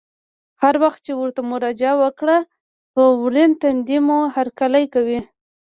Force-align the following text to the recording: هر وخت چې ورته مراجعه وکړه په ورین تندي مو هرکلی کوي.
هر 0.63 0.75
وخت 0.83 0.99
چې 1.05 1.11
ورته 1.15 1.41
مراجعه 1.51 1.95
وکړه 2.03 2.37
په 2.93 3.03
ورین 3.21 3.51
تندي 3.61 3.97
مو 4.07 4.19
هرکلی 4.35 4.85
کوي. 4.93 5.19